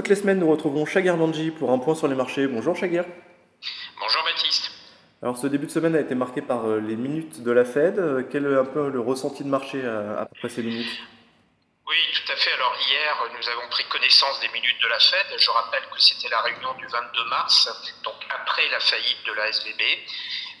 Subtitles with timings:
[0.00, 2.46] toutes les semaines, nous retrouvons Shagir Manji pour un point sur les marchés.
[2.46, 3.04] Bonjour Shagir.
[4.00, 4.70] Bonjour Baptiste.
[5.20, 7.98] Alors ce début de semaine a été marqué par euh, les minutes de la Fed.
[7.98, 11.02] Euh, quel est un peu le ressenti de marché après ces minutes?
[11.86, 12.50] Oui, tout à fait.
[12.52, 15.38] Alors hier, nous avons pris connaissance des minutes de la Fed.
[15.38, 17.68] Je rappelle que c'était la réunion du 22 mars,
[18.02, 19.82] donc après la faillite de la SVB.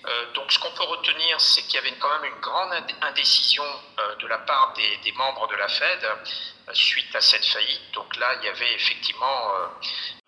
[0.06, 2.72] Euh, donc ce qu'on peut retenir, c'est qu'il y avait quand même une grande
[3.02, 3.64] indécision
[4.18, 6.08] de la part des, membres de la Fed
[6.72, 7.92] suite à cette faillite.
[7.92, 9.52] Donc là, il y avait effectivement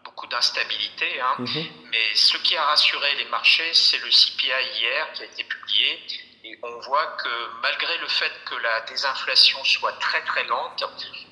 [0.04, 1.20] beaucoup d'instabilité.
[1.20, 1.36] Hein.
[1.38, 1.66] Mhm.
[1.90, 6.00] Mais ce qui a rassuré les marchés, c'est le CPI hier qui a été publié.
[6.44, 10.84] Et on voit que malgré le fait que la désinflation soit très très lente,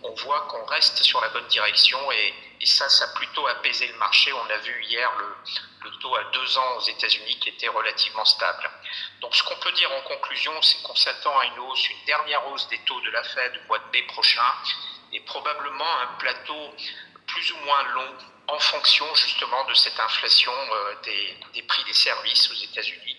[0.04, 2.34] on voit qu'on reste sur la bonne direction et,
[2.66, 4.32] ça, ça a plutôt apaisé le marché.
[4.32, 8.70] On a vu hier le, taux à deux ans aux États-Unis qui était relativement stable.
[9.20, 12.46] Donc ce qu'on peut dire en conclusion, c'est qu'on s'attend à une hausse, une dernière
[12.48, 14.52] hausse des taux de la Fed au mois de mai prochain
[15.12, 16.74] et probablement un plateau
[17.27, 18.15] plus ou moins long
[18.48, 20.95] en fonction justement de cette inflation euh,
[21.54, 23.16] des, prix des services aux États-Unis.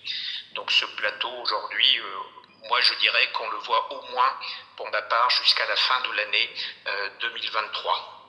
[0.54, 4.38] Donc ce plateau aujourd'hui, euh, moi je dirais qu'on le voit au moins
[4.76, 6.50] pour ma part jusqu'à la fin de l'année
[7.22, 8.21] 2023.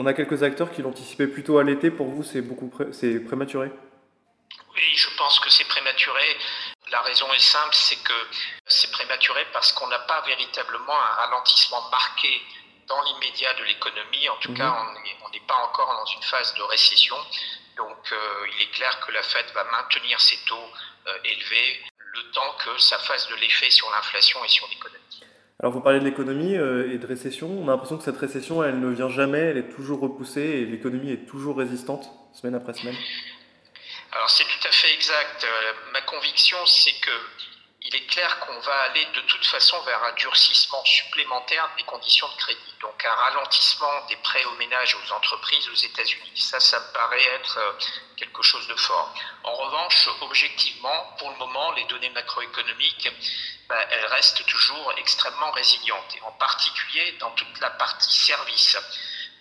[0.00, 1.90] On a quelques acteurs qui l'anticipaient plutôt à l'été.
[1.90, 3.72] Pour vous, c'est beaucoup c'est prématuré?
[4.74, 6.38] Oui, je pense que c'est prématuré.
[6.92, 8.12] La raison est simple, c'est que
[8.64, 12.40] c'est prématuré parce qu'on n'a pas véritablement un ralentissement marqué
[12.86, 14.28] dans l'immédiat de l'économie.
[14.28, 14.96] En tout cas, mhm.
[15.26, 17.16] on n'est pas encore dans une phase de récession.
[17.76, 20.70] Donc, euh, il est clair que la Fed va maintenir ses taux
[21.08, 25.22] euh, élevés le temps que ça fasse de l'effet sur l'inflation et sur l'économie.
[25.60, 27.48] Alors, vous parlez de l'économie euh, et de récession.
[27.50, 30.64] On a l'impression que cette récession, elle ne vient jamais, elle est toujours repoussée et
[30.64, 32.94] l'économie est toujours résistante, semaine après semaine.
[34.12, 35.46] Alors, c'est tout à fait exact.
[35.92, 37.10] ma conviction, c'est que
[37.88, 42.28] il est clair qu'on va aller de toute façon vers un durcissement supplémentaire des conditions
[42.28, 46.38] de crédit, donc un ralentissement des prêts aux ménages et aux entreprises aux États-Unis.
[46.38, 47.72] Ça, ça me paraît être euh,
[48.18, 49.14] quelque chose de fort.
[49.42, 53.08] En revanche, objectivement, pour le moment, les données macroéconomiques,
[53.70, 58.76] ben, elles restent toujours extrêmement résilientes, et en particulier dans toute la partie service.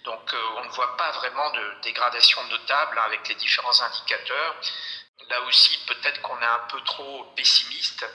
[0.06, 4.56] Donc euh, on ne voit pas vraiment de dégradation notable avec les différents indicateurs.
[5.30, 8.06] Là aussi, peut-être qu'on est un peu trop pessimiste.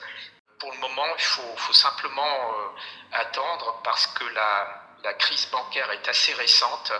[0.59, 2.69] Pour le moment, il faut, simplement euh,
[3.11, 6.91] attendre parce que la, crise bancaire est assez récente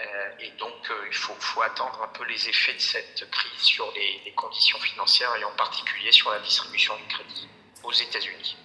[0.00, 0.02] euh,
[0.40, 4.32] et donc euh, il faut, attendre un peu les effets de cette crise sur les,
[4.32, 7.46] conditions financières et en particulier sur la distribution du crédit
[7.84, 8.56] aux États-Unis.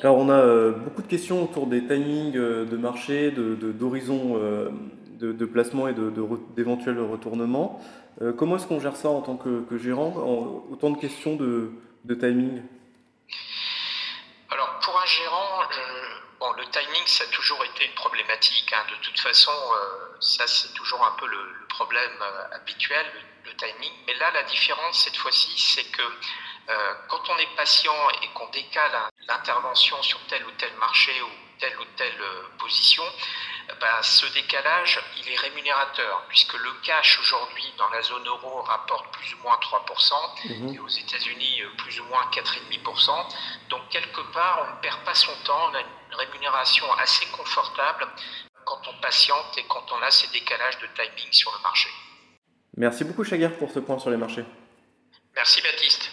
[0.00, 4.70] Alors on a beaucoup de questions autour des timings de marché, d'horizons de,
[5.18, 7.80] de, de, placement et d'éventuels retournements.
[8.22, 10.12] Euh, comment est-ce qu'on gère ça en tant que, gérant
[10.70, 11.72] Autant de questions de,
[12.14, 12.62] timing?
[14.50, 15.62] Alors, pour un gérant,
[16.38, 18.72] bon, le timing, ça a toujours été une problématique.
[18.72, 18.84] Hein.
[18.90, 23.04] De toute façon, euh, ça, c'est toujours un peu le, problème euh, habituel,
[23.44, 23.90] le, timing.
[24.06, 26.02] Mais là, la différence, cette fois-ci, c'est que
[27.08, 27.92] quand on est patient
[28.22, 28.90] et qu'on décale
[29.28, 32.18] l'intervention sur tel ou tel marché ou telle ou telle
[32.58, 33.02] position,
[33.80, 39.12] ben, ce décalage, il est rémunérateur, puisque le cash aujourd'hui dans la zone euro rapporte
[39.12, 40.74] plus ou moins 3%, mhm.
[40.74, 43.10] et aux États-Unis euh, plus ou moins 4,5%.
[43.70, 48.06] Donc quelque part, on ne perd pas son temps, on a une rémunération assez confortable
[48.64, 51.88] quand on patiente et quand on a ces décalages de timing sur le marché.
[52.76, 54.44] Merci beaucoup Chaguer pour ce point sur les marchés.
[55.34, 56.10] Merci Baptiste.